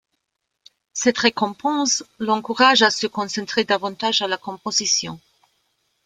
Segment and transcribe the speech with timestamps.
[0.93, 5.19] Cette récompense l'encourage à se concentrer davantage à la composition.